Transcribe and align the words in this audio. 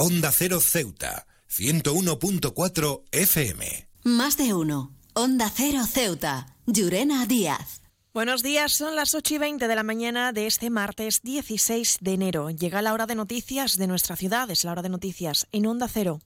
Onda 0.00 0.30
Cero 0.30 0.60
Ceuta, 0.60 1.26
101.4 1.50 3.02
FM. 3.10 3.88
Más 4.04 4.36
de 4.36 4.54
uno. 4.54 4.94
Onda 5.12 5.50
Cero 5.52 5.80
Ceuta, 5.92 6.54
Llurena 6.66 7.26
Díaz. 7.26 7.82
Buenos 8.14 8.44
días, 8.44 8.76
son 8.76 8.94
las 8.94 9.16
8 9.16 9.34
y 9.34 9.38
20 9.38 9.66
de 9.66 9.74
la 9.74 9.82
mañana 9.82 10.32
de 10.32 10.46
este 10.46 10.70
martes 10.70 11.22
16 11.24 11.98
de 12.00 12.12
enero. 12.12 12.48
Llega 12.50 12.80
la 12.80 12.92
hora 12.92 13.06
de 13.06 13.16
noticias 13.16 13.76
de 13.76 13.88
nuestra 13.88 14.14
ciudad, 14.14 14.48
es 14.52 14.62
la 14.62 14.70
hora 14.70 14.82
de 14.82 14.88
noticias 14.88 15.48
en 15.50 15.66
Onda 15.66 15.88
Cero. 15.88 16.20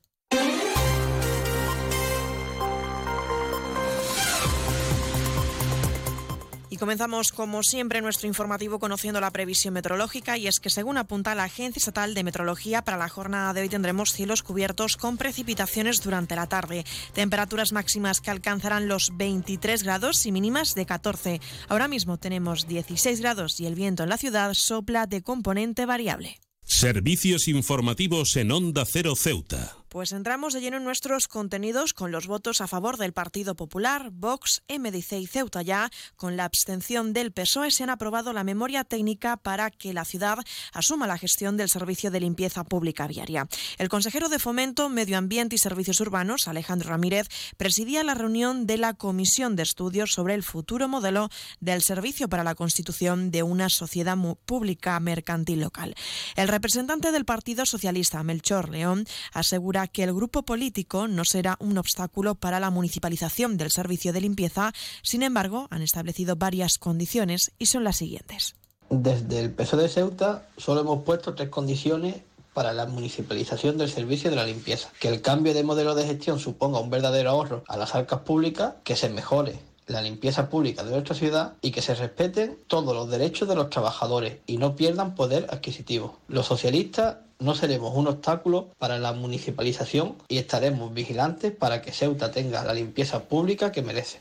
Y 6.72 6.78
comenzamos, 6.78 7.32
como 7.32 7.62
siempre, 7.62 8.00
nuestro 8.00 8.26
informativo 8.28 8.78
conociendo 8.78 9.20
la 9.20 9.30
previsión 9.30 9.74
meteorológica 9.74 10.38
y 10.38 10.46
es 10.46 10.58
que, 10.58 10.70
según 10.70 10.96
apunta 10.96 11.34
la 11.34 11.44
Agencia 11.44 11.78
Estatal 11.78 12.14
de 12.14 12.24
Meteorología, 12.24 12.82
para 12.82 12.96
la 12.96 13.10
jornada 13.10 13.52
de 13.52 13.60
hoy 13.60 13.68
tendremos 13.68 14.14
cielos 14.14 14.42
cubiertos 14.42 14.96
con 14.96 15.18
precipitaciones 15.18 16.02
durante 16.02 16.34
la 16.34 16.46
tarde. 16.46 16.86
Temperaturas 17.12 17.72
máximas 17.72 18.22
que 18.22 18.30
alcanzarán 18.30 18.88
los 18.88 19.14
23 19.18 19.82
grados 19.82 20.24
y 20.24 20.32
mínimas 20.32 20.74
de 20.74 20.86
14. 20.86 21.42
Ahora 21.68 21.88
mismo 21.88 22.16
tenemos 22.16 22.66
16 22.66 23.20
grados 23.20 23.60
y 23.60 23.66
el 23.66 23.74
viento 23.74 24.04
en 24.04 24.08
la 24.08 24.16
ciudad 24.16 24.54
sopla 24.54 25.06
de 25.06 25.20
componente 25.20 25.84
variable. 25.84 26.40
Servicios 26.64 27.48
informativos 27.48 28.34
en 28.36 28.50
Onda 28.50 28.86
Cero 28.86 29.14
Ceuta. 29.14 29.81
Pues 29.92 30.12
entramos 30.12 30.54
de 30.54 30.62
lleno 30.62 30.78
en 30.78 30.84
nuestros 30.84 31.28
contenidos 31.28 31.92
con 31.92 32.12
los 32.12 32.26
votos 32.26 32.62
a 32.62 32.66
favor 32.66 32.96
del 32.96 33.12
Partido 33.12 33.54
Popular, 33.54 34.08
Vox, 34.10 34.62
MDC 34.66 35.12
y 35.20 35.26
Ceuta 35.26 35.60
ya. 35.60 35.90
Con 36.16 36.38
la 36.38 36.46
abstención 36.46 37.12
del 37.12 37.30
PSOE 37.30 37.70
se 37.70 37.82
han 37.82 37.90
aprobado 37.90 38.32
la 38.32 38.42
memoria 38.42 38.84
técnica 38.84 39.36
para 39.36 39.70
que 39.70 39.92
la 39.92 40.06
ciudad 40.06 40.38
asuma 40.72 41.06
la 41.06 41.18
gestión 41.18 41.58
del 41.58 41.68
servicio 41.68 42.10
de 42.10 42.20
limpieza 42.20 42.64
pública 42.64 43.06
viaria. 43.06 43.46
El 43.76 43.90
consejero 43.90 44.30
de 44.30 44.38
Fomento, 44.38 44.88
Medio 44.88 45.18
Ambiente 45.18 45.56
y 45.56 45.58
Servicios 45.58 46.00
Urbanos, 46.00 46.48
Alejandro 46.48 46.88
Ramírez, 46.88 47.28
presidía 47.58 48.02
la 48.02 48.14
reunión 48.14 48.66
de 48.66 48.78
la 48.78 48.94
Comisión 48.94 49.56
de 49.56 49.64
Estudios 49.64 50.14
sobre 50.14 50.32
el 50.32 50.42
futuro 50.42 50.88
modelo 50.88 51.28
del 51.60 51.82
servicio 51.82 52.30
para 52.30 52.44
la 52.44 52.54
constitución 52.54 53.30
de 53.30 53.42
una 53.42 53.68
sociedad 53.68 54.16
pública 54.46 54.98
mercantil 55.00 55.60
local. 55.60 55.94
El 56.34 56.48
representante 56.48 57.12
del 57.12 57.26
Partido 57.26 57.66
Socialista, 57.66 58.22
Melchor 58.22 58.70
León, 58.70 59.04
asegura 59.34 59.81
que 59.86 60.02
el 60.02 60.12
grupo 60.12 60.42
político 60.42 61.08
no 61.08 61.24
será 61.24 61.56
un 61.60 61.78
obstáculo 61.78 62.34
para 62.34 62.60
la 62.60 62.70
municipalización 62.70 63.56
del 63.56 63.70
servicio 63.70 64.12
de 64.12 64.20
limpieza. 64.20 64.72
Sin 65.02 65.22
embargo, 65.22 65.68
han 65.70 65.82
establecido 65.82 66.36
varias 66.36 66.78
condiciones 66.78 67.52
y 67.58 67.66
son 67.66 67.84
las 67.84 67.96
siguientes. 67.96 68.54
Desde 68.90 69.40
el 69.40 69.50
PSOE 69.50 69.82
de 69.82 69.88
Ceuta 69.88 70.46
solo 70.56 70.82
hemos 70.82 71.02
puesto 71.04 71.34
tres 71.34 71.48
condiciones 71.48 72.16
para 72.52 72.72
la 72.72 72.86
municipalización 72.86 73.78
del 73.78 73.88
servicio 73.88 74.30
de 74.30 74.36
la 74.36 74.44
limpieza. 74.44 74.90
Que 75.00 75.08
el 75.08 75.22
cambio 75.22 75.54
de 75.54 75.64
modelo 75.64 75.94
de 75.94 76.04
gestión 76.04 76.38
suponga 76.38 76.80
un 76.80 76.90
verdadero 76.90 77.30
ahorro 77.30 77.64
a 77.68 77.76
las 77.76 77.94
arcas 77.94 78.20
públicas, 78.20 78.74
que 78.84 78.96
se 78.96 79.08
mejore 79.08 79.58
la 79.86 80.02
limpieza 80.02 80.48
pública 80.48 80.84
de 80.84 80.90
nuestra 80.90 81.14
ciudad 81.14 81.54
y 81.60 81.70
que 81.70 81.82
se 81.82 81.94
respeten 81.94 82.58
todos 82.66 82.94
los 82.94 83.10
derechos 83.10 83.48
de 83.48 83.54
los 83.54 83.70
trabajadores 83.70 84.38
y 84.46 84.58
no 84.58 84.76
pierdan 84.76 85.14
poder 85.14 85.46
adquisitivo. 85.50 86.18
Los 86.28 86.46
socialistas 86.46 87.16
no 87.38 87.54
seremos 87.54 87.94
un 87.96 88.06
obstáculo 88.06 88.70
para 88.78 88.98
la 88.98 89.12
municipalización 89.12 90.16
y 90.28 90.38
estaremos 90.38 90.94
vigilantes 90.94 91.52
para 91.52 91.82
que 91.82 91.92
Ceuta 91.92 92.30
tenga 92.30 92.64
la 92.64 92.74
limpieza 92.74 93.24
pública 93.24 93.72
que 93.72 93.82
merece. 93.82 94.20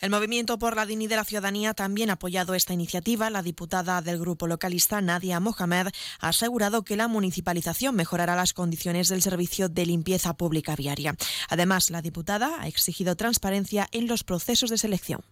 El 0.00 0.10
Movimiento 0.10 0.58
por 0.58 0.76
la 0.76 0.86
Dignidad 0.86 1.10
de 1.10 1.16
la 1.16 1.24
Ciudadanía 1.24 1.72
también 1.72 2.10
ha 2.10 2.14
apoyado 2.14 2.54
esta 2.54 2.72
iniciativa. 2.72 3.30
La 3.30 3.42
diputada 3.42 4.02
del 4.02 4.18
grupo 4.18 4.46
localista, 4.46 5.00
Nadia 5.00 5.40
Mohamed, 5.40 5.88
ha 6.20 6.28
asegurado 6.28 6.82
que 6.82 6.96
la 6.96 7.08
municipalización 7.08 7.94
mejorará 7.94 8.34
las 8.34 8.52
condiciones 8.52 9.08
del 9.08 9.22
servicio 9.22 9.68
de 9.68 9.86
limpieza 9.86 10.34
pública 10.34 10.74
viaria. 10.76 11.16
Además, 11.48 11.90
la 11.90 12.02
diputada 12.02 12.60
ha 12.60 12.66
exigido 12.66 13.16
transparencia 13.16 13.88
en 13.92 14.08
los 14.08 14.24
procesos 14.24 14.70
de 14.70 14.78
selección. 14.78 15.22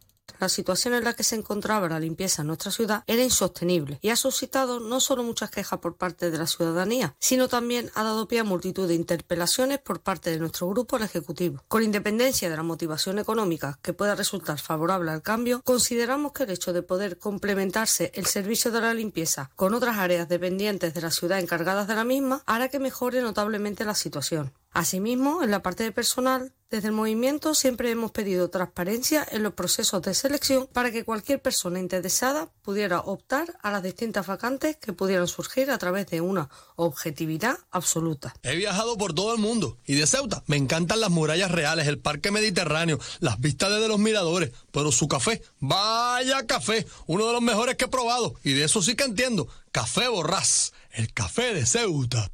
La 0.43 0.49
situación 0.49 0.95
en 0.95 1.05
la 1.05 1.13
que 1.13 1.23
se 1.23 1.37
encontraba 1.37 1.89
la 1.89 2.01
limpieza 2.01 2.43
en 2.43 2.49
nuestra 2.49 2.73
ciudad 2.73 3.05
era 3.07 3.23
insostenible 3.23 4.01
y 4.03 4.09
ha 4.09 4.17
suscitado 4.17 4.81
no 4.81 4.99
solo 4.99 5.23
muchas 5.23 5.53
quejas 5.53 5.79
por 5.79 5.97
parte 5.97 6.33
de 6.33 6.39
la 6.39 6.49
ciudadanía, 6.49 7.15
sino 7.21 7.47
también 7.47 7.93
ha 7.95 8.03
dado 8.03 8.27
pie 8.27 8.41
a 8.41 8.45
multitud 8.45 8.89
de 8.89 8.97
interpelaciones 8.97 9.79
por 9.79 10.01
parte 10.01 10.31
de 10.31 10.41
nuestro 10.41 10.69
grupo 10.69 10.97
al 10.97 11.05
Ejecutivo. 11.05 11.63
Con 11.69 11.85
independencia 11.85 12.51
de 12.51 12.57
la 12.57 12.65
motivación 12.65 13.21
económica 13.21 13.79
que 13.83 13.93
pueda 13.93 14.17
resultar 14.17 14.59
favorable 14.59 15.13
al 15.13 15.23
cambio, 15.23 15.63
consideramos 15.63 16.33
que 16.33 16.43
el 16.43 16.51
hecho 16.51 16.73
de 16.73 16.83
poder 16.83 17.19
complementarse 17.19 18.11
el 18.13 18.27
servicio 18.27 18.73
de 18.73 18.81
la 18.81 18.95
limpieza 18.95 19.53
con 19.55 19.75
otras 19.75 19.99
áreas 19.99 20.29
dependientes 20.29 20.93
de 20.93 21.03
la 21.03 21.13
ciudad 21.13 21.39
encargadas 21.39 21.87
de 21.87 21.95
la 21.95 22.03
misma 22.03 22.43
hará 22.47 22.67
que 22.67 22.81
mejore 22.81 23.23
notablemente 23.23 23.85
la 23.85 23.95
situación. 23.95 24.53
Asimismo, 24.73 25.45
en 25.45 25.53
la 25.53 25.63
parte 25.63 25.85
de 25.85 25.93
personal, 25.93 26.53
desde 26.73 26.89
el 26.89 26.95
movimiento 26.95 27.55
siempre 27.55 27.91
hemos 27.91 28.13
pedido 28.13 28.49
transparencia 28.49 29.27
en 29.31 29.43
los 29.43 29.53
procesos 29.53 30.01
de 30.01 30.15
selección 30.15 30.67
para 30.73 30.91
que 30.91 31.05
cualquier 31.05 31.43
persona 31.43 31.79
interesada 31.79 32.49
pudiera 32.63 33.01
optar 33.01 33.59
a 33.61 33.71
las 33.71 33.83
distintas 33.83 34.27
vacantes 34.27 34.79
que 34.79 34.95
pudieran 34.95 35.29
surgir 35.29 35.71
a 35.71 35.77
través 35.77 36.07
de 36.07 36.23
una 36.23 36.49
objetividad 36.77 37.59
absoluta. 37.71 38.35
He 38.43 38.57
viajado 38.57 38.97
por 38.97 39.13
todo 39.13 39.35
el 39.35 39.39
mundo 39.39 39.77
y 39.85 39.97
de 39.97 40.07
Ceuta 40.07 40.45
me 40.47 40.57
encantan 40.57 41.01
las 41.01 41.11
murallas 41.11 41.51
reales, 41.51 41.87
el 41.89 41.99
parque 41.99 42.31
mediterráneo, 42.31 42.99
las 43.21 43.39
vistas 43.39 43.71
desde 43.71 43.89
los 43.89 43.99
miradores, 43.99 44.53
pero 44.71 44.91
su 44.93 45.09
café, 45.09 45.43
vaya 45.61 46.47
café, 46.47 46.87
uno 47.07 47.27
de 47.27 47.35
los 47.35 47.43
mejores 47.43 47.77
que 47.77 47.85
he 47.85 47.89
probado 47.89 48.37
y 48.43 48.55
de 48.55 48.65
eso 48.65 48.81
sí 48.81 48.97
que 48.97 49.05
entiendo, 49.05 49.47
café 49.73 50.09
borrás, 50.09 50.73
el 50.93 51.13
café 51.13 51.53
de 51.53 51.67
Ceuta. 51.67 52.31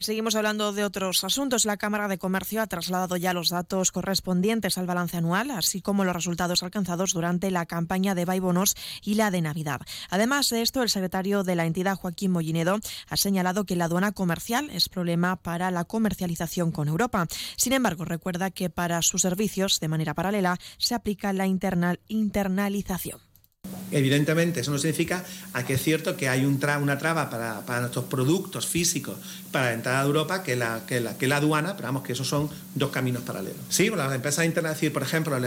Seguimos 0.00 0.36
hablando 0.36 0.72
de 0.72 0.84
otros 0.84 1.24
asuntos. 1.24 1.64
La 1.64 1.76
Cámara 1.76 2.06
de 2.06 2.18
Comercio 2.18 2.62
ha 2.62 2.68
trasladado 2.68 3.16
ya 3.16 3.32
los 3.32 3.48
datos 3.48 3.90
correspondientes 3.90 4.78
al 4.78 4.86
balance 4.86 5.16
anual, 5.16 5.50
así 5.50 5.82
como 5.82 6.04
los 6.04 6.14
resultados 6.14 6.62
alcanzados 6.62 7.14
durante 7.14 7.50
la 7.50 7.66
campaña 7.66 8.14
de 8.14 8.24
Baibonos 8.24 8.76
y 9.02 9.14
la 9.14 9.32
de 9.32 9.40
Navidad. 9.40 9.80
Además 10.08 10.50
de 10.50 10.62
esto, 10.62 10.84
el 10.84 10.88
secretario 10.88 11.42
de 11.42 11.56
la 11.56 11.66
entidad, 11.66 11.96
Joaquín 11.96 12.30
Mollinedo, 12.30 12.78
ha 13.08 13.16
señalado 13.16 13.64
que 13.64 13.74
la 13.74 13.86
aduana 13.86 14.12
comercial 14.12 14.70
es 14.70 14.88
problema 14.88 15.34
para 15.34 15.72
la 15.72 15.84
comercialización 15.84 16.70
con 16.70 16.86
Europa. 16.86 17.26
Sin 17.56 17.72
embargo, 17.72 18.04
recuerda 18.04 18.52
que 18.52 18.70
para 18.70 19.02
sus 19.02 19.22
servicios, 19.22 19.80
de 19.80 19.88
manera 19.88 20.14
paralela, 20.14 20.58
se 20.78 20.94
aplica 20.94 21.32
la 21.32 21.48
internalización. 21.48 23.18
Evidentemente, 23.90 24.60
eso 24.60 24.70
no 24.70 24.78
significa 24.78 25.24
a 25.52 25.64
que 25.64 25.74
es 25.74 25.82
cierto 25.82 26.16
que 26.16 26.28
hay 26.28 26.44
un 26.44 26.58
una 26.82 26.98
traba 26.98 27.30
para, 27.30 27.80
nuestros 27.80 28.04
productos 28.06 28.66
físicos 28.66 29.16
para 29.50 29.72
entrar 29.72 29.96
a 29.96 30.06
Europa 30.06 30.42
que 30.42 30.56
la, 30.56 30.82
que, 30.86 31.00
la, 31.00 31.14
la 31.18 31.36
aduana, 31.36 31.76
pero 31.76 31.88
vamos, 31.88 32.02
que 32.02 32.12
esos 32.12 32.28
son 32.28 32.50
dos 32.74 32.90
caminos 32.90 33.22
paralelos. 33.22 33.56
Sí, 33.68 33.88
las 33.90 34.12
empresas 34.12 34.44
internacionales, 34.44 34.92
por 34.92 35.02
ejemplo, 35.02 35.38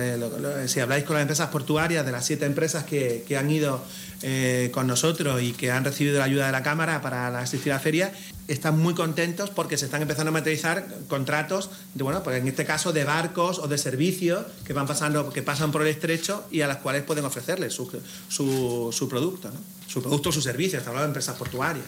si 0.68 0.80
habláis 0.80 1.04
con 1.04 1.16
las 1.16 1.22
empresas 1.22 1.50
portuarias, 1.50 2.06
de 2.06 2.12
las 2.12 2.26
siete 2.26 2.46
empresas 2.46 2.86
que, 2.86 3.26
han 3.38 3.50
ido 3.50 3.84
eh, 4.24 4.70
con 4.74 4.88
nosotros 4.88 5.42
y 5.42 5.54
que 5.54 5.72
han 5.72 5.84
recibido 5.84 6.20
la 6.20 6.26
ayuda 6.26 6.48
de 6.48 6.52
la 6.52 6.64
Cámara 6.64 7.02
para 7.02 7.38
asistir 7.40 7.72
a 7.72 7.76
la 7.76 7.82
feria, 7.82 8.12
están 8.48 8.78
muy 8.78 8.94
contentos 8.94 9.50
porque 9.50 9.78
se 9.78 9.86
están 9.86 10.02
empezando 10.02 10.30
a 10.30 10.34
materializar 10.34 10.86
contratos, 11.08 11.70
de, 11.94 12.04
bueno, 12.04 12.22
pues 12.24 12.42
en 12.42 12.48
este 12.48 12.66
caso 12.66 12.92
de 12.92 13.06
barcos 13.06 13.60
o 13.60 13.68
de 13.68 13.78
servicios 13.78 14.46
que 14.66 14.74
van 14.74 14.88
pasando, 14.88 15.32
que 15.32 15.42
pasan 15.42 15.72
por 15.72 15.82
el 15.82 15.88
estrecho 15.88 16.44
y 16.52 16.62
a 16.62 16.68
las 16.68 16.78
cuales 16.78 17.04
pueden 17.04 17.24
ofrecerles 17.24 17.74
su, 18.32 18.90
su, 18.94 19.10
producto, 19.10 19.52
su 19.88 20.02
producto 20.02 20.30
o 20.30 20.32
su 20.32 20.42
servicio, 20.42 20.80
está 20.80 20.92
hablando 20.92 21.08
de 21.08 21.10
empresas 21.10 21.36
portuarias. 21.38 21.86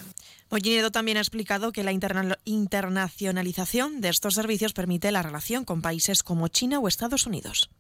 Mollinedo 0.52 0.92
también 0.92 1.16
ha 1.18 1.22
explicado 1.22 1.72
que 1.72 1.84
la 1.84 1.94
internacionalización 1.94 4.02
de 4.02 4.10
estos 4.10 4.34
servicios 4.36 4.74
permite 4.74 5.12
la 5.12 5.24
relación 5.24 5.64
con 5.64 5.82
países 5.82 6.22
como 6.22 6.50
China 6.50 6.80
o 6.80 6.88
Estados 6.88 7.26
Unidos. 7.26 7.72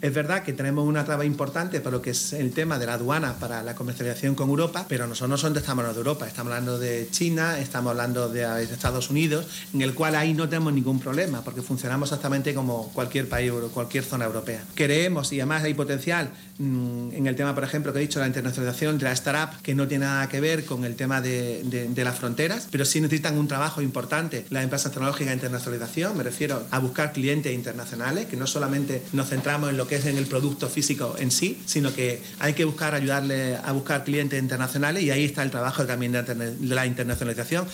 Es 0.00 0.14
verdad 0.14 0.42
que 0.42 0.52
tenemos 0.52 0.86
una 0.86 1.04
traba 1.04 1.24
importante 1.24 1.80
para 1.80 1.96
lo 1.96 2.02
que 2.02 2.10
es 2.10 2.32
el 2.32 2.52
tema 2.52 2.78
de 2.78 2.86
la 2.86 2.94
aduana 2.94 3.34
para 3.34 3.62
la 3.62 3.74
comercialización 3.74 4.34
con 4.34 4.48
Europa, 4.48 4.86
pero 4.88 5.06
nosotros 5.06 5.30
no 5.30 5.36
solamente 5.36 5.60
estamos 5.60 5.82
hablando 5.82 6.02
de 6.02 6.08
Europa, 6.08 6.26
estamos 6.26 6.52
hablando 6.52 6.78
de 6.78 7.08
China, 7.10 7.58
estamos 7.58 7.90
hablando 7.90 8.28
de 8.28 8.62
Estados 8.62 9.10
Unidos, 9.10 9.46
en 9.74 9.82
el 9.82 9.94
cual 9.94 10.16
ahí 10.16 10.34
no 10.34 10.48
tenemos 10.48 10.72
ningún 10.72 11.00
problema, 11.00 11.42
porque 11.42 11.62
funcionamos 11.62 12.10
exactamente 12.10 12.54
como 12.54 12.90
cualquier 12.92 13.28
país, 13.28 13.52
cualquier 13.72 14.04
zona 14.04 14.24
europea. 14.24 14.62
Creemos, 14.74 15.32
y 15.32 15.40
además 15.40 15.64
hay 15.64 15.74
potencial 15.74 16.30
mm, 16.58 17.12
en 17.12 17.26
el 17.26 17.36
tema, 17.36 17.54
por 17.54 17.64
ejemplo, 17.64 17.92
que 17.92 17.98
he 17.98 18.02
dicho, 18.02 18.20
la 18.20 18.26
internacionalización 18.26 18.98
de 18.98 19.04
la 19.04 19.12
startup, 19.12 19.60
que 19.62 19.74
no 19.74 19.86
tiene 19.88 20.06
nada 20.06 20.28
que 20.28 20.40
ver 20.40 20.64
con 20.64 20.84
el 20.84 20.96
tema 20.96 21.20
de, 21.20 21.62
de 21.62 22.04
las 22.04 22.18
fronteras, 22.18 22.68
pero 22.70 22.84
sí 22.84 23.00
necesitan 23.00 23.38
un 23.38 23.48
trabajo 23.48 23.82
importante 23.82 24.44
las 24.50 24.64
empresas 24.64 24.92
tecnológicas 24.92 25.28
de 25.28 25.34
internacionalización, 25.34 26.16
me 26.16 26.22
refiero 26.22 26.62
a 26.70 26.78
buscar 26.78 27.12
clientes 27.12 27.52
internacionales, 27.52 28.26
que 28.26 28.36
no 28.36 28.46
solamente 28.46 29.02
nos 29.12 29.28
centramos 29.28 29.70
en 29.70 29.76
lo 29.82 29.88
que 29.88 29.96
es 29.96 30.06
en 30.06 30.16
el 30.16 30.26
producto 30.26 30.68
físico 30.68 31.16
en 31.18 31.32
sí, 31.32 31.60
sino 31.66 31.92
que 31.92 32.22
hay 32.38 32.54
que 32.54 32.64
buscar 32.64 32.94
ayudarle 32.94 33.56
a 33.56 33.72
buscar 33.72 34.04
clientes 34.04 34.40
internacionales 34.40 35.02
y 35.02 35.10
ahí 35.10 35.24
está 35.24 35.42
el 35.42 35.50
trabajo 35.50 35.84
también 35.84 36.12
de 36.12 36.56
la 36.60 36.86
internacionalización. 36.86 37.66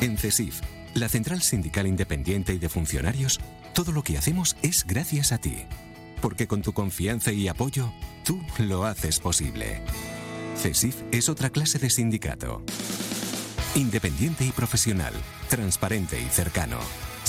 En 0.00 0.16
CESIF, 0.16 0.60
la 0.94 1.08
Central 1.08 1.42
Sindical 1.42 1.88
Independiente 1.88 2.54
y 2.54 2.58
de 2.58 2.68
Funcionarios, 2.68 3.40
todo 3.74 3.90
lo 3.90 4.04
que 4.04 4.16
hacemos 4.16 4.56
es 4.62 4.86
gracias 4.86 5.32
a 5.32 5.38
ti. 5.38 5.64
Porque 6.20 6.46
con 6.46 6.62
tu 6.62 6.72
confianza 6.72 7.32
y 7.32 7.48
apoyo, 7.48 7.92
tú 8.24 8.40
lo 8.58 8.84
haces 8.84 9.18
posible. 9.18 9.82
CESIF 10.56 10.94
es 11.10 11.28
otra 11.28 11.50
clase 11.50 11.80
de 11.80 11.90
sindicato. 11.90 12.62
Independiente 13.74 14.44
y 14.44 14.52
profesional, 14.52 15.12
transparente 15.48 16.20
y 16.20 16.28
cercano. 16.28 16.78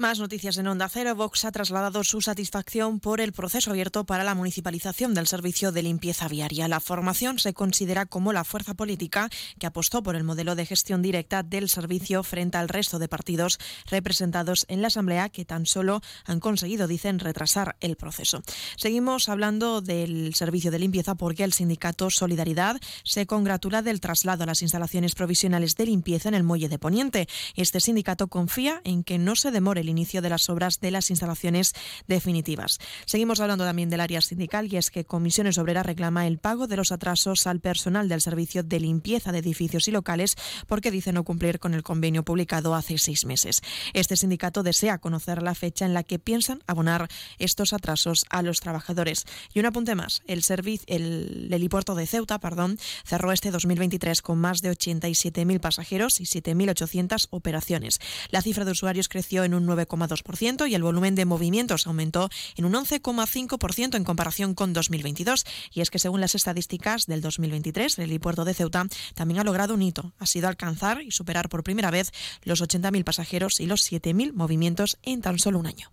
Más 0.00 0.18
noticias 0.18 0.56
en 0.56 0.66
Onda 0.66 0.88
Cero. 0.88 1.14
Vox 1.14 1.44
ha 1.44 1.52
trasladado 1.52 2.02
su 2.04 2.22
satisfacción 2.22 3.00
por 3.00 3.20
el 3.20 3.34
proceso 3.34 3.70
abierto 3.70 4.06
para 4.06 4.24
la 4.24 4.34
municipalización 4.34 5.12
del 5.12 5.26
servicio 5.26 5.72
de 5.72 5.82
limpieza 5.82 6.26
viaria. 6.26 6.68
La 6.68 6.80
formación 6.80 7.38
se 7.38 7.52
considera 7.52 8.06
como 8.06 8.32
la 8.32 8.44
fuerza 8.44 8.72
política 8.72 9.28
que 9.58 9.66
apostó 9.66 10.02
por 10.02 10.16
el 10.16 10.24
modelo 10.24 10.54
de 10.54 10.64
gestión 10.64 11.02
directa 11.02 11.42
del 11.42 11.68
servicio 11.68 12.22
frente 12.22 12.56
al 12.56 12.70
resto 12.70 12.98
de 12.98 13.08
partidos 13.08 13.58
representados 13.90 14.64
en 14.70 14.80
la 14.80 14.86
Asamblea 14.86 15.28
que 15.28 15.44
tan 15.44 15.66
solo 15.66 16.00
han 16.24 16.40
conseguido, 16.40 16.86
dicen, 16.86 17.18
retrasar 17.18 17.76
el 17.80 17.96
proceso. 17.96 18.42
Seguimos 18.76 19.28
hablando 19.28 19.82
del 19.82 20.34
servicio 20.34 20.70
de 20.70 20.78
limpieza 20.78 21.14
porque 21.14 21.44
el 21.44 21.52
sindicato 21.52 22.08
Solidaridad 22.08 22.80
se 23.04 23.26
congratula 23.26 23.82
del 23.82 24.00
traslado 24.00 24.44
a 24.44 24.46
las 24.46 24.62
instalaciones 24.62 25.14
provisionales 25.14 25.76
de 25.76 25.84
limpieza 25.84 26.30
en 26.30 26.36
el 26.36 26.42
muelle 26.42 26.70
de 26.70 26.78
Poniente. 26.78 27.28
Este 27.54 27.80
sindicato 27.80 28.28
confía 28.28 28.80
en 28.84 29.04
que 29.04 29.18
no 29.18 29.36
se 29.36 29.50
demore 29.50 29.82
el 29.82 29.89
inicio 29.90 30.22
de 30.22 30.30
las 30.30 30.48
obras 30.48 30.80
de 30.80 30.90
las 30.90 31.10
instalaciones 31.10 31.74
definitivas. 32.08 32.78
Seguimos 33.04 33.40
hablando 33.40 33.64
también 33.64 33.90
del 33.90 34.00
área 34.00 34.22
sindical 34.22 34.72
y 34.72 34.76
es 34.76 34.90
que 34.90 35.04
Comisiones 35.04 35.58
Obreras 35.58 35.84
reclama 35.84 36.26
el 36.26 36.38
pago 36.38 36.66
de 36.66 36.76
los 36.76 36.92
atrasos 36.92 37.46
al 37.46 37.60
personal 37.60 38.08
del 38.08 38.22
servicio 38.22 38.62
de 38.62 38.80
limpieza 38.80 39.32
de 39.32 39.38
edificios 39.38 39.88
y 39.88 39.90
locales 39.90 40.36
porque 40.66 40.90
dice 40.90 41.12
no 41.12 41.24
cumplir 41.24 41.58
con 41.58 41.74
el 41.74 41.82
convenio 41.82 42.24
publicado 42.24 42.74
hace 42.74 42.96
seis 42.98 43.26
meses. 43.26 43.60
Este 43.92 44.16
sindicato 44.16 44.62
desea 44.62 44.98
conocer 44.98 45.42
la 45.42 45.54
fecha 45.54 45.84
en 45.84 45.94
la 45.94 46.02
que 46.02 46.18
piensan 46.18 46.62
abonar 46.66 47.08
estos 47.38 47.72
atrasos 47.72 48.24
a 48.30 48.42
los 48.42 48.60
trabajadores. 48.60 49.26
Y 49.52 49.60
un 49.60 49.66
apunte 49.66 49.94
más, 49.94 50.22
el, 50.26 50.42
servicio, 50.42 50.84
el 50.88 51.48
helipuerto 51.52 51.94
de 51.94 52.06
Ceuta 52.06 52.38
perdón, 52.38 52.78
cerró 53.04 53.32
este 53.32 53.50
2023 53.50 54.22
con 54.22 54.38
más 54.38 54.62
de 54.62 54.70
87.000 54.70 55.60
pasajeros 55.60 56.20
y 56.20 56.24
7.800 56.24 57.28
operaciones. 57.30 58.00
La 58.30 58.42
cifra 58.42 58.64
de 58.64 58.72
usuarios 58.72 59.08
creció 59.08 59.44
en 59.44 59.54
un 59.54 59.66
9 59.66 59.79
9,2% 59.86 60.68
y 60.68 60.74
el 60.74 60.82
volumen 60.82 61.14
de 61.14 61.24
movimientos 61.24 61.86
aumentó 61.86 62.28
en 62.56 62.64
un 62.64 62.72
11,5% 62.74 63.96
en 63.96 64.04
comparación 64.04 64.54
con 64.54 64.72
2022. 64.72 65.44
Y 65.72 65.80
es 65.80 65.90
que 65.90 65.98
según 65.98 66.20
las 66.20 66.34
estadísticas 66.34 67.06
del 67.06 67.20
2023, 67.20 67.98
el 67.98 68.04
helipuerto 68.04 68.44
de 68.44 68.54
Ceuta 68.54 68.86
también 69.14 69.40
ha 69.40 69.44
logrado 69.44 69.74
un 69.74 69.82
hito. 69.82 70.12
Ha 70.18 70.26
sido 70.26 70.48
alcanzar 70.48 71.02
y 71.02 71.10
superar 71.10 71.48
por 71.48 71.62
primera 71.62 71.90
vez 71.90 72.12
los 72.42 72.62
80.000 72.62 73.04
pasajeros 73.04 73.60
y 73.60 73.66
los 73.66 73.90
7.000 73.90 74.32
movimientos 74.32 74.98
en 75.02 75.22
tan 75.22 75.38
solo 75.38 75.58
un 75.58 75.66
año. 75.66 75.90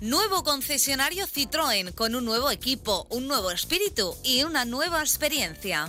Nuevo 0.00 0.44
concesionario 0.44 1.26
Citroën 1.26 1.92
con 1.94 2.14
un 2.14 2.24
nuevo 2.24 2.50
equipo, 2.50 3.06
un 3.10 3.26
nuevo 3.26 3.50
espíritu 3.50 4.14
y 4.22 4.44
una 4.44 4.64
nueva 4.64 5.00
experiencia. 5.00 5.88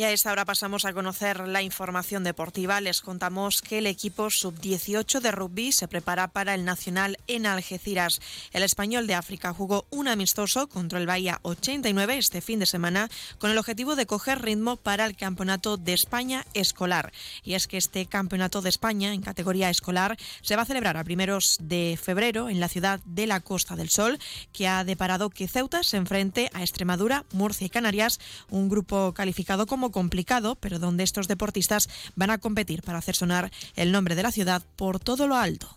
Y 0.00 0.04
a 0.04 0.12
esta 0.12 0.32
hora 0.32 0.46
pasamos 0.46 0.86
a 0.86 0.94
conocer 0.94 1.46
la 1.46 1.60
información 1.60 2.24
deportiva. 2.24 2.80
Les 2.80 3.02
contamos 3.02 3.60
que 3.60 3.76
el 3.76 3.86
equipo 3.86 4.30
sub-18 4.30 5.20
de 5.20 5.30
rugby 5.30 5.72
se 5.72 5.88
prepara 5.88 6.28
para 6.28 6.54
el 6.54 6.64
Nacional 6.64 7.18
en 7.26 7.44
Algeciras. 7.44 8.22
El 8.54 8.62
español 8.62 9.06
de 9.06 9.14
África 9.14 9.52
jugó 9.52 9.84
un 9.90 10.08
amistoso 10.08 10.68
contra 10.70 10.98
el 10.98 11.06
Bahía 11.06 11.38
89 11.42 12.16
este 12.16 12.40
fin 12.40 12.60
de 12.60 12.64
semana 12.64 13.10
con 13.36 13.50
el 13.50 13.58
objetivo 13.58 13.94
de 13.94 14.06
coger 14.06 14.40
ritmo 14.40 14.76
para 14.76 15.04
el 15.04 15.16
Campeonato 15.16 15.76
de 15.76 15.92
España 15.92 16.46
escolar. 16.54 17.12
Y 17.44 17.52
es 17.52 17.66
que 17.66 17.76
este 17.76 18.06
Campeonato 18.06 18.62
de 18.62 18.70
España 18.70 19.12
en 19.12 19.20
categoría 19.20 19.68
escolar 19.68 20.16
se 20.40 20.56
va 20.56 20.62
a 20.62 20.64
celebrar 20.64 20.96
a 20.96 21.04
primeros 21.04 21.58
de 21.60 21.98
febrero 22.02 22.48
en 22.48 22.58
la 22.58 22.68
ciudad 22.68 23.00
de 23.04 23.26
la 23.26 23.40
Costa 23.40 23.76
del 23.76 23.90
Sol, 23.90 24.18
que 24.54 24.66
ha 24.66 24.82
deparado 24.82 25.28
que 25.28 25.46
Ceuta 25.46 25.82
se 25.82 25.98
enfrente 25.98 26.48
a 26.54 26.62
Extremadura, 26.62 27.26
Murcia 27.32 27.66
y 27.66 27.70
Canarias, 27.70 28.18
un 28.48 28.70
grupo 28.70 29.12
calificado 29.12 29.66
como 29.66 29.89
complicado, 29.90 30.56
pero 30.56 30.78
donde 30.78 31.04
estos 31.04 31.28
deportistas 31.28 31.88
van 32.16 32.30
a 32.30 32.38
competir 32.38 32.82
para 32.82 32.98
hacer 32.98 33.16
sonar 33.16 33.50
el 33.76 33.92
nombre 33.92 34.14
de 34.14 34.22
la 34.22 34.32
ciudad 34.32 34.62
por 34.76 35.00
todo 35.00 35.26
lo 35.26 35.36
alto. 35.36 35.76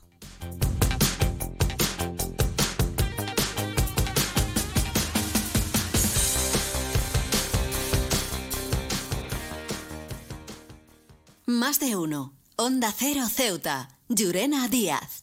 Más 11.45 11.79
de 11.79 11.95
uno. 11.95 12.33
Onda 12.55 12.93
Cero 12.95 13.27
Ceuta. 13.29 13.89
Llurena 14.09 14.67
Díaz. 14.67 15.22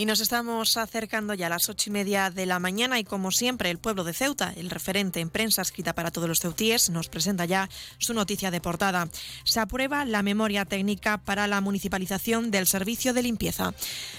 Y 0.00 0.06
nos 0.06 0.20
estamos 0.20 0.76
acercando 0.76 1.34
ya 1.34 1.46
a 1.46 1.48
las 1.48 1.68
ocho 1.68 1.90
y 1.90 1.92
media 1.92 2.30
de 2.30 2.46
la 2.46 2.60
mañana 2.60 3.00
y 3.00 3.04
como 3.04 3.32
siempre 3.32 3.68
el 3.68 3.78
pueblo 3.78 4.04
de 4.04 4.12
Ceuta, 4.12 4.54
el 4.56 4.70
referente 4.70 5.18
en 5.18 5.28
prensa 5.28 5.60
escrita 5.60 5.92
para 5.92 6.12
todos 6.12 6.28
los 6.28 6.38
ceutíes, 6.38 6.88
nos 6.90 7.08
presenta 7.08 7.46
ya 7.46 7.68
su 7.98 8.14
noticia 8.14 8.52
de 8.52 8.60
portada. 8.60 9.08
Se 9.42 9.58
aprueba 9.58 10.04
la 10.04 10.22
memoria 10.22 10.64
técnica 10.64 11.18
para 11.18 11.48
la 11.48 11.60
municipalización 11.60 12.52
del 12.52 12.68
servicio 12.68 13.12
de 13.12 13.24
limpieza. 13.24 13.74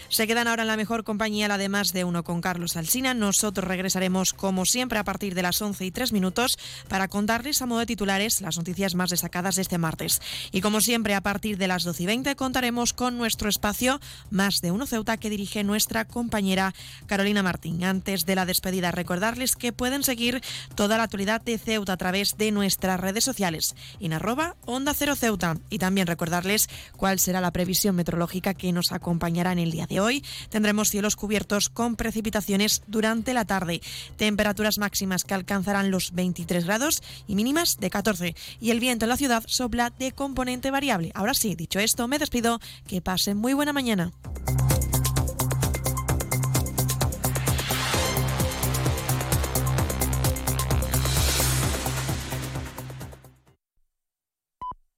Se 0.09 0.27
quedan 0.27 0.49
ahora 0.49 0.63
en 0.63 0.67
la 0.67 0.75
mejor 0.75 1.05
compañía, 1.05 1.47
la 1.47 1.57
de 1.57 1.69
más 1.69 1.93
de 1.93 2.03
uno 2.03 2.25
con 2.25 2.41
Carlos 2.41 2.75
Alsina. 2.75 3.13
Nosotros 3.13 3.65
regresaremos 3.65 4.33
como 4.33 4.65
siempre 4.65 4.99
a 4.99 5.05
partir 5.05 5.33
de 5.33 5.43
las 5.43 5.61
once 5.61 5.85
y 5.85 5.91
tres 5.91 6.11
minutos 6.11 6.57
para 6.89 7.07
contarles 7.07 7.61
a 7.61 7.67
modo 7.67 7.79
de 7.79 7.85
titulares 7.85 8.41
las 8.41 8.57
noticias 8.57 8.95
más 8.95 9.11
destacadas 9.11 9.55
de 9.55 9.61
este 9.61 9.77
martes. 9.77 10.21
Y 10.51 10.59
como 10.59 10.81
siempre 10.81 11.15
a 11.15 11.21
partir 11.21 11.57
de 11.57 11.69
las 11.69 11.85
doce 11.85 12.03
y 12.03 12.05
veinte 12.07 12.35
contaremos 12.35 12.91
con 12.91 13.17
nuestro 13.17 13.47
espacio 13.47 14.01
Más 14.29 14.59
de 14.59 14.71
uno 14.71 14.85
Ceuta 14.85 15.15
que 15.15 15.29
dirige 15.29 15.68
nuestra 15.69 16.05
compañera 16.05 16.73
Carolina 17.05 17.43
Martín. 17.43 17.83
Antes 17.83 18.25
de 18.25 18.35
la 18.35 18.45
despedida, 18.45 18.91
recordarles 18.91 19.55
que 19.55 19.71
pueden 19.71 20.03
seguir 20.03 20.41
toda 20.75 20.97
la 20.97 21.03
actualidad 21.03 21.41
de 21.41 21.57
Ceuta 21.57 21.93
a 21.93 21.97
través 21.97 22.37
de 22.37 22.51
nuestras 22.51 22.99
redes 22.99 23.23
sociales, 23.23 23.75
en 23.99 24.13
arroba 24.13 24.55
Onda 24.65 24.93
Cero 24.93 25.15
Ceuta. 25.15 25.57
Y 25.69 25.77
también 25.77 26.07
recordarles 26.07 26.69
cuál 26.97 27.19
será 27.19 27.39
la 27.39 27.51
previsión 27.51 27.95
meteorológica 27.95 28.55
que 28.55 28.71
nos 28.71 28.91
acompañará 28.91 29.51
en 29.51 29.59
el 29.59 29.71
día 29.71 29.85
de 29.85 29.99
hoy. 29.99 30.25
Tendremos 30.49 30.89
cielos 30.89 31.15
cubiertos 31.15 31.69
con 31.69 31.95
precipitaciones 31.95 32.81
durante 32.87 33.33
la 33.33 33.45
tarde, 33.45 33.81
temperaturas 34.17 34.79
máximas 34.79 35.23
que 35.23 35.35
alcanzarán 35.35 35.91
los 35.91 36.13
23 36.13 36.65
grados 36.65 37.03
y 37.27 37.35
mínimas 37.35 37.77
de 37.77 37.89
14. 37.89 38.35
Y 38.59 38.71
el 38.71 38.79
viento 38.79 39.05
en 39.05 39.09
la 39.09 39.17
ciudad 39.17 39.43
sopla 39.45 39.91
de 39.91 40.11
componente 40.13 40.71
variable. 40.71 41.11
Ahora 41.13 41.35
sí, 41.35 41.55
dicho 41.55 41.79
esto, 41.79 42.07
me 42.07 42.17
despido. 42.17 42.59
Que 42.87 43.01
pasen 43.01 43.37
muy 43.37 43.53
buena 43.53 43.73
mañana. 43.73 44.11